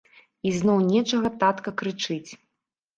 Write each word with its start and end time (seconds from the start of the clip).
Ізноў 0.51 0.79
нечага 0.93 1.33
татка 1.47 1.77
крычыць. 1.85 2.31